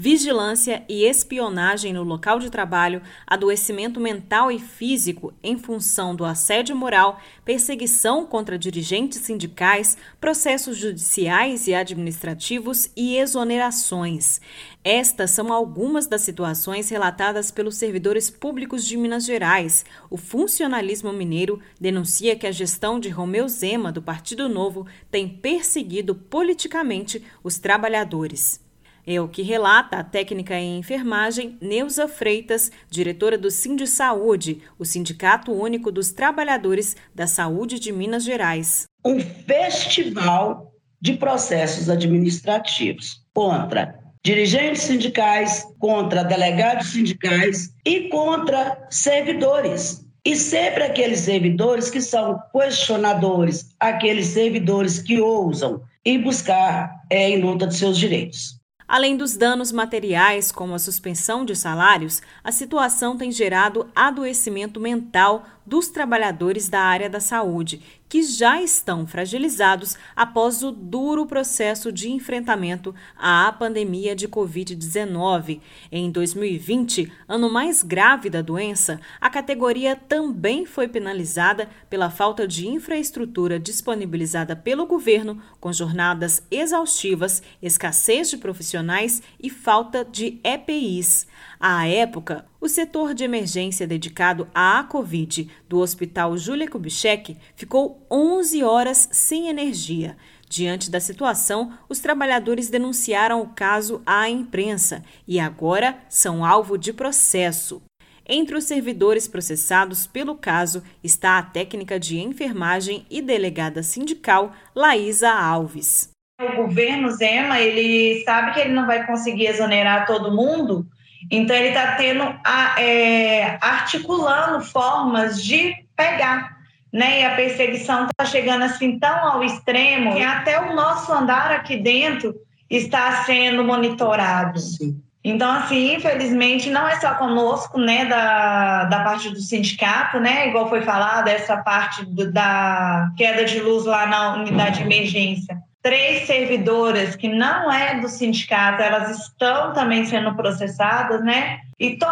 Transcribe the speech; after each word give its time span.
vigilância 0.00 0.82
e 0.88 1.04
espionagem 1.04 1.92
no 1.92 2.02
local 2.02 2.38
de 2.38 2.48
trabalho, 2.48 3.02
adoecimento 3.26 4.00
mental 4.00 4.50
e 4.50 4.58
físico 4.58 5.34
em 5.42 5.58
função 5.58 6.16
do 6.16 6.24
assédio 6.24 6.74
moral, 6.74 7.20
perseguição 7.44 8.24
contra 8.24 8.58
dirigentes 8.58 9.18
sindicais, 9.20 9.98
processos 10.18 10.78
judiciais 10.78 11.66
e 11.66 11.74
administrativos 11.74 12.88
e 12.96 13.18
exonerações. 13.18 14.40
Estas 14.82 15.32
são 15.32 15.52
algumas 15.52 16.06
das 16.06 16.22
situações 16.22 16.88
relatadas 16.88 17.50
pelos 17.50 17.76
servidores 17.76 18.30
públicos 18.30 18.86
de 18.86 18.96
Minas 18.96 19.26
Gerais. 19.26 19.84
O 20.08 20.16
funcionalismo 20.16 21.12
mineiro 21.12 21.60
denuncia 21.78 22.34
que 22.34 22.46
a 22.46 22.52
gestão 22.52 22.98
de 22.98 23.10
Romeu 23.10 23.46
Zema, 23.50 23.92
do 23.92 24.00
Partido 24.00 24.48
Novo, 24.48 24.86
tem 25.10 25.28
perseguido 25.28 26.14
politicamente 26.14 27.22
os 27.44 27.58
trabalhadores. 27.58 28.69
É 29.12 29.20
o 29.20 29.26
que 29.26 29.42
relata 29.42 29.96
a 29.96 30.04
técnica 30.04 30.54
em 30.54 30.78
enfermagem 30.78 31.58
Neuza 31.60 32.06
Freitas, 32.06 32.70
diretora 32.88 33.36
do 33.36 33.50
Sind 33.50 33.84
Saúde, 33.84 34.62
o 34.78 34.84
Sindicato 34.84 35.50
Único 35.50 35.90
dos 35.90 36.12
Trabalhadores 36.12 36.96
da 37.12 37.26
Saúde 37.26 37.80
de 37.80 37.90
Minas 37.90 38.22
Gerais. 38.22 38.84
Um 39.04 39.18
festival 39.18 40.72
de 41.00 41.14
processos 41.14 41.90
administrativos 41.90 43.20
contra 43.34 43.98
dirigentes 44.24 44.82
sindicais, 44.82 45.66
contra 45.80 46.22
delegados 46.22 46.92
sindicais 46.92 47.74
e 47.84 48.08
contra 48.10 48.86
servidores. 48.90 50.06
E 50.24 50.36
sempre 50.36 50.84
aqueles 50.84 51.18
servidores 51.18 51.90
que 51.90 52.00
são 52.00 52.38
questionadores, 52.52 53.74
aqueles 53.80 54.28
servidores 54.28 55.00
que 55.00 55.20
ousam 55.20 55.82
ir 56.04 56.18
buscar 56.18 57.02
é, 57.10 57.30
em 57.30 57.40
luta 57.40 57.66
de 57.66 57.74
seus 57.74 57.98
direitos. 57.98 58.59
Além 58.90 59.16
dos 59.16 59.36
danos 59.36 59.70
materiais, 59.70 60.50
como 60.50 60.74
a 60.74 60.78
suspensão 60.80 61.44
de 61.44 61.54
salários, 61.54 62.20
a 62.42 62.50
situação 62.50 63.16
tem 63.16 63.30
gerado 63.30 63.88
adoecimento 63.94 64.80
mental 64.80 65.46
dos 65.70 65.86
trabalhadores 65.86 66.68
da 66.68 66.80
área 66.80 67.08
da 67.08 67.20
saúde, 67.20 67.80
que 68.08 68.24
já 68.24 68.60
estão 68.60 69.06
fragilizados 69.06 69.96
após 70.16 70.64
o 70.64 70.72
duro 70.72 71.26
processo 71.26 71.92
de 71.92 72.10
enfrentamento 72.10 72.92
à 73.16 73.52
pandemia 73.52 74.16
de 74.16 74.26
Covid-19. 74.26 75.60
Em 75.92 76.10
2020, 76.10 77.12
ano 77.28 77.48
mais 77.48 77.84
grave 77.84 78.28
da 78.28 78.42
doença, 78.42 79.00
a 79.20 79.30
categoria 79.30 79.94
também 79.94 80.66
foi 80.66 80.88
penalizada 80.88 81.68
pela 81.88 82.10
falta 82.10 82.48
de 82.48 82.66
infraestrutura 82.66 83.60
disponibilizada 83.60 84.56
pelo 84.56 84.86
governo, 84.86 85.40
com 85.60 85.72
jornadas 85.72 86.42
exaustivas, 86.50 87.44
escassez 87.62 88.28
de 88.28 88.38
profissionais 88.38 89.22
e 89.40 89.48
falta 89.48 90.04
de 90.04 90.40
EPIs. 90.42 91.28
À 91.60 91.86
época, 91.86 92.49
o 92.60 92.68
setor 92.68 93.14
de 93.14 93.24
emergência 93.24 93.86
dedicado 93.86 94.46
à 94.54 94.84
Covid 94.84 95.48
do 95.68 95.78
Hospital 95.78 96.36
Júlia 96.36 96.68
Kubitschek 96.68 97.36
ficou 97.56 98.06
11 98.10 98.62
horas 98.62 99.08
sem 99.10 99.48
energia. 99.48 100.16
Diante 100.48 100.90
da 100.90 101.00
situação, 101.00 101.72
os 101.88 102.00
trabalhadores 102.00 102.68
denunciaram 102.68 103.40
o 103.40 103.48
caso 103.48 104.02
à 104.04 104.28
imprensa 104.28 105.02
e 105.26 105.40
agora 105.40 105.96
são 106.08 106.44
alvo 106.44 106.76
de 106.76 106.92
processo. 106.92 107.80
Entre 108.28 108.54
os 108.54 108.64
servidores 108.64 109.26
processados 109.26 110.06
pelo 110.06 110.36
caso 110.36 110.82
está 111.02 111.38
a 111.38 111.42
técnica 111.42 111.98
de 111.98 112.20
enfermagem 112.20 113.06
e 113.10 113.22
delegada 113.22 113.82
sindical 113.82 114.52
Laísa 114.74 115.30
Alves. 115.30 116.10
O 116.40 116.56
governo 116.56 117.10
Zema, 117.10 117.60
ele 117.60 118.22
sabe 118.24 118.52
que 118.52 118.60
ele 118.60 118.72
não 118.72 118.86
vai 118.86 119.06
conseguir 119.06 119.46
exonerar 119.46 120.06
todo 120.06 120.34
mundo, 120.34 120.86
então, 121.30 121.54
ele 121.54 121.68
está 121.68 121.92
tendo, 121.92 122.22
a, 122.44 122.80
é, 122.80 123.56
articulando 123.60 124.64
formas 124.64 125.42
de 125.42 125.74
pegar, 125.94 126.56
né? 126.92 127.20
E 127.20 127.24
a 127.24 127.36
perseguição 127.36 128.06
está 128.06 128.24
chegando 128.24 128.64
assim 128.64 128.98
tão 128.98 129.32
ao 129.32 129.44
extremo 129.44 130.14
que 130.14 130.22
até 130.22 130.60
o 130.60 130.74
nosso 130.74 131.12
andar 131.12 131.52
aqui 131.52 131.76
dentro 131.76 132.34
está 132.68 133.22
sendo 133.24 133.62
monitorado. 133.62 134.58
Sim. 134.58 135.00
Então, 135.22 135.50
assim, 135.52 135.94
infelizmente, 135.94 136.70
não 136.70 136.88
é 136.88 136.98
só 136.98 137.14
conosco, 137.14 137.78
né, 137.78 138.06
da, 138.06 138.84
da 138.84 139.00
parte 139.04 139.28
do 139.28 139.38
sindicato, 139.38 140.18
né, 140.18 140.48
igual 140.48 140.70
foi 140.70 140.80
falado, 140.80 141.28
essa 141.28 141.58
parte 141.58 142.06
do, 142.06 142.32
da 142.32 143.10
queda 143.18 143.44
de 143.44 143.60
luz 143.60 143.84
lá 143.84 144.06
na 144.06 144.36
unidade 144.36 144.78
de 144.78 144.84
emergência 144.84 145.62
três 145.82 146.26
servidoras 146.26 147.16
que 147.16 147.28
não 147.28 147.72
é 147.72 148.00
do 148.00 148.08
sindicato, 148.08 148.82
elas 148.82 149.18
estão 149.18 149.72
também 149.72 150.04
sendo 150.04 150.34
processadas, 150.34 151.22
né? 151.24 151.60
E 151.78 151.96
to... 151.96 152.06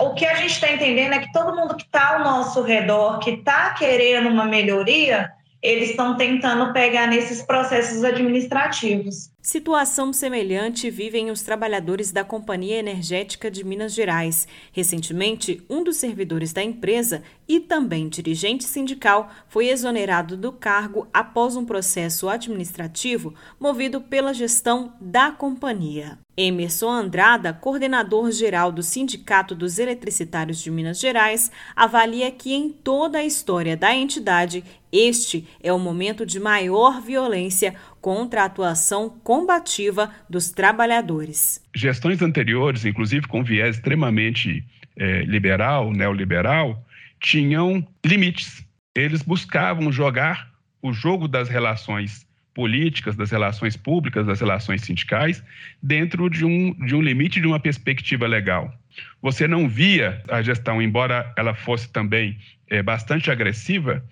o 0.00 0.12
que 0.14 0.26
a 0.26 0.34
gente 0.34 0.52
está 0.52 0.70
entendendo 0.70 1.14
é 1.14 1.18
que 1.20 1.32
todo 1.32 1.56
mundo 1.56 1.74
que 1.74 1.84
está 1.84 2.14
ao 2.16 2.24
nosso 2.24 2.62
redor, 2.62 3.18
que 3.18 3.30
está 3.30 3.70
querendo 3.70 4.28
uma 4.28 4.44
melhoria, 4.44 5.32
eles 5.66 5.90
estão 5.90 6.16
tentando 6.16 6.72
pegar 6.72 7.08
nesses 7.08 7.42
processos 7.42 8.04
administrativos. 8.04 9.30
Situação 9.42 10.12
semelhante 10.12 10.90
vivem 10.90 11.30
os 11.30 11.42
trabalhadores 11.42 12.12
da 12.12 12.24
Companhia 12.24 12.78
Energética 12.78 13.50
de 13.50 13.64
Minas 13.64 13.92
Gerais. 13.92 14.46
Recentemente, 14.72 15.62
um 15.68 15.82
dos 15.82 15.96
servidores 15.96 16.52
da 16.52 16.62
empresa 16.62 17.22
e 17.48 17.58
também 17.58 18.08
dirigente 18.08 18.64
sindical 18.64 19.30
foi 19.48 19.68
exonerado 19.68 20.36
do 20.36 20.52
cargo 20.52 21.08
após 21.12 21.56
um 21.56 21.64
processo 21.64 22.28
administrativo 22.28 23.34
movido 23.58 24.00
pela 24.00 24.32
gestão 24.32 24.94
da 25.00 25.30
companhia. 25.30 26.18
Emerson 26.36 26.90
Andrada, 26.90 27.52
coordenador 27.52 28.30
geral 28.30 28.70
do 28.70 28.82
Sindicato 28.82 29.54
dos 29.54 29.78
Eletricitários 29.78 30.60
de 30.62 30.70
Minas 30.70 31.00
Gerais, 31.00 31.50
avalia 31.74 32.30
que 32.30 32.52
em 32.52 32.70
toda 32.70 33.18
a 33.18 33.24
história 33.24 33.76
da 33.76 33.94
entidade, 33.94 34.62
este 34.92 35.48
é 35.62 35.72
o 35.72 35.78
momento 35.78 36.26
de 36.26 36.38
maior 36.38 37.00
violência 37.00 37.74
contra 38.00 38.42
a 38.42 38.44
atuação 38.44 39.08
combativa 39.08 40.12
dos 40.28 40.50
trabalhadores. 40.50 41.64
Gestões 41.74 42.20
anteriores, 42.20 42.84
inclusive 42.84 43.26
com 43.26 43.42
viés 43.42 43.76
extremamente 43.76 44.62
é, 44.96 45.22
liberal, 45.22 45.90
neoliberal, 45.90 46.84
tinham 47.18 47.86
limites. 48.04 48.62
Eles 48.94 49.22
buscavam 49.22 49.90
jogar 49.90 50.50
o 50.82 50.92
jogo 50.92 51.26
das 51.26 51.48
relações 51.48 52.26
políticas, 52.56 53.14
das 53.14 53.30
relações 53.30 53.76
públicas, 53.76 54.24
das 54.26 54.40
relações 54.40 54.80
sindicais, 54.80 55.44
dentro 55.82 56.30
de 56.30 56.42
um, 56.42 56.72
de 56.86 56.96
um 56.96 57.02
limite 57.02 57.38
de 57.38 57.46
uma 57.46 57.60
perspectiva 57.60 58.26
legal. 58.26 58.72
Você 59.20 59.46
não 59.46 59.68
via 59.68 60.22
a 60.26 60.40
gestão, 60.40 60.80
embora 60.80 61.30
ela 61.36 61.54
fosse 61.54 61.86
também 61.92 62.38
é, 62.70 62.82
bastante 62.82 63.30
agressiva, 63.30 64.02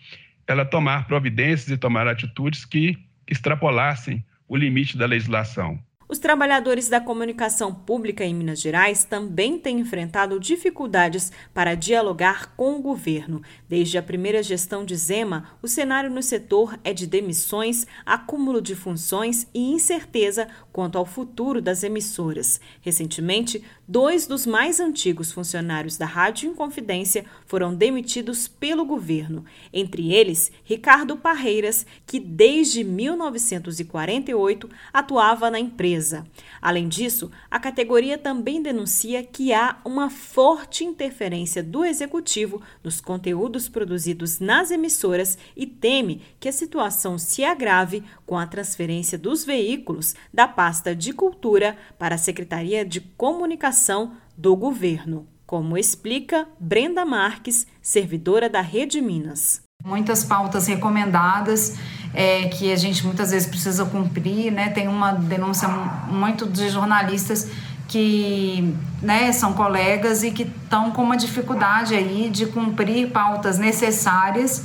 ela 0.46 0.66
tomar 0.66 1.06
providências 1.06 1.70
e 1.70 1.78
tomar 1.78 2.06
atitudes 2.06 2.66
que 2.66 2.98
extrapolassem 3.26 4.22
o 4.46 4.58
limite 4.58 4.98
da 4.98 5.06
legislação. 5.06 5.82
Os 6.06 6.18
trabalhadores 6.18 6.90
da 6.90 7.00
comunicação 7.00 7.72
pública 7.72 8.26
em 8.26 8.34
Minas 8.34 8.60
Gerais 8.60 9.04
também 9.04 9.58
têm 9.58 9.80
enfrentado 9.80 10.38
dificuldades 10.38 11.32
para 11.54 11.74
dialogar 11.74 12.54
com 12.56 12.76
o 12.76 12.82
governo. 12.82 13.40
Desde 13.66 13.96
a 13.96 14.02
primeira 14.02 14.42
gestão 14.42 14.84
de 14.84 14.94
Zema, 14.96 15.48
o 15.62 15.68
cenário 15.68 16.10
no 16.10 16.22
setor 16.22 16.78
é 16.84 16.92
de 16.92 17.06
demissões, 17.06 17.86
acúmulo 18.04 18.60
de 18.60 18.74
funções 18.74 19.46
e 19.54 19.72
incerteza 19.72 20.46
quanto 20.70 20.98
ao 20.98 21.06
futuro 21.06 21.62
das 21.62 21.82
emissoras. 21.82 22.60
Recentemente, 22.82 23.64
dois 23.88 24.26
dos 24.26 24.44
mais 24.44 24.80
antigos 24.80 25.32
funcionários 25.32 25.96
da 25.96 26.04
Rádio 26.04 26.50
Inconfidência 26.50 27.24
foram 27.46 27.74
demitidos 27.74 28.46
pelo 28.46 28.84
governo, 28.84 29.42
entre 29.72 30.12
eles 30.12 30.52
Ricardo 30.64 31.16
Parreiras, 31.16 31.86
que 32.06 32.20
desde 32.20 32.84
1948 32.84 34.68
atuava 34.92 35.50
na 35.50 35.58
empresa 35.58 35.93
empresa. 35.94 36.26
Além 36.60 36.88
disso, 36.88 37.30
a 37.50 37.58
categoria 37.58 38.18
também 38.18 38.60
denuncia 38.60 39.22
que 39.22 39.52
há 39.52 39.76
uma 39.84 40.10
forte 40.10 40.84
interferência 40.84 41.62
do 41.62 41.84
executivo 41.84 42.60
nos 42.82 43.00
conteúdos 43.00 43.68
produzidos 43.68 44.40
nas 44.40 44.70
emissoras 44.70 45.38
e 45.56 45.66
teme 45.66 46.22
que 46.40 46.48
a 46.48 46.52
situação 46.52 47.18
se 47.18 47.44
agrave 47.44 48.02
com 48.26 48.38
a 48.38 48.46
transferência 48.46 49.16
dos 49.16 49.44
veículos 49.44 50.14
da 50.32 50.48
pasta 50.48 50.94
de 50.94 51.12
cultura 51.12 51.76
para 51.98 52.16
a 52.16 52.18
Secretaria 52.18 52.84
de 52.84 53.00
Comunicação 53.00 54.12
do 54.36 54.56
governo. 54.56 55.26
Como 55.46 55.76
explica 55.76 56.48
Brenda 56.58 57.04
Marques, 57.04 57.66
servidora 57.80 58.48
da 58.48 58.62
Rede 58.62 59.00
Minas. 59.00 59.62
Muitas 59.84 60.24
pautas 60.24 60.66
recomendadas 60.66 61.76
é, 62.14 62.48
que 62.48 62.72
a 62.72 62.76
gente 62.76 63.04
muitas 63.04 63.32
vezes 63.32 63.46
precisa 63.46 63.84
cumprir, 63.84 64.52
né? 64.52 64.70
Tem 64.70 64.86
uma 64.86 65.12
denúncia 65.12 65.68
muito 65.68 66.46
de 66.46 66.68
jornalistas 66.68 67.50
que 67.88 68.74
né, 69.02 69.30
são 69.32 69.52
colegas 69.52 70.22
e 70.22 70.30
que 70.30 70.44
estão 70.44 70.90
com 70.90 71.02
uma 71.02 71.16
dificuldade 71.16 71.94
aí 71.94 72.30
de 72.30 72.46
cumprir 72.46 73.10
pautas 73.10 73.58
necessárias 73.58 74.64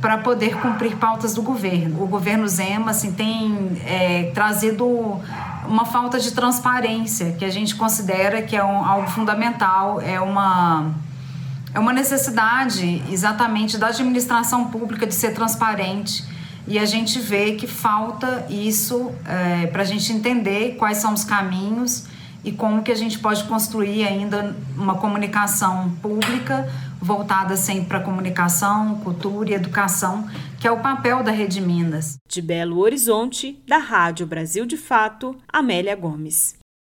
para 0.00 0.18
poder 0.18 0.56
cumprir 0.56 0.96
pautas 0.96 1.34
do 1.34 1.42
governo. 1.42 2.02
O 2.02 2.06
governo 2.06 2.46
Zema 2.48 2.92
assim, 2.92 3.12
tem 3.12 3.80
é, 3.84 4.30
trazido 4.34 4.86
uma 5.66 5.84
falta 5.84 6.18
de 6.18 6.32
transparência, 6.32 7.32
que 7.32 7.44
a 7.44 7.50
gente 7.50 7.74
considera 7.76 8.42
que 8.42 8.56
é 8.56 8.64
um, 8.64 8.84
algo 8.84 9.08
fundamental, 9.08 10.00
é 10.00 10.20
uma, 10.20 10.94
é 11.74 11.78
uma 11.78 11.92
necessidade 11.92 13.02
exatamente 13.10 13.76
da 13.76 13.88
administração 13.88 14.66
pública 14.66 15.06
de 15.06 15.14
ser 15.14 15.34
transparente. 15.34 16.24
E 16.66 16.78
a 16.78 16.84
gente 16.84 17.18
vê 17.18 17.52
que 17.52 17.66
falta 17.66 18.46
isso 18.48 19.12
é, 19.24 19.66
para 19.66 19.82
a 19.82 19.84
gente 19.84 20.12
entender 20.12 20.76
quais 20.76 20.98
são 20.98 21.12
os 21.14 21.24
caminhos 21.24 22.06
e 22.44 22.52
como 22.52 22.82
que 22.82 22.92
a 22.92 22.94
gente 22.94 23.18
pode 23.18 23.44
construir 23.44 24.06
ainda 24.06 24.56
uma 24.76 24.94
comunicação 24.96 25.90
pública 26.02 26.68
voltada 27.00 27.56
sempre 27.56 27.86
para 27.86 28.00
comunicação, 28.00 28.96
cultura 28.96 29.50
e 29.50 29.54
educação, 29.54 30.28
que 30.60 30.68
é 30.68 30.70
o 30.70 30.80
papel 30.80 31.22
da 31.22 31.30
Rede 31.30 31.60
Minas. 31.60 32.18
De 32.28 32.42
Belo 32.42 32.78
Horizonte, 32.78 33.62
da 33.66 33.78
Rádio 33.78 34.26
Brasil 34.26 34.66
de 34.66 34.76
Fato, 34.76 35.34
Amélia 35.50 35.96
Gomes. 35.96 36.59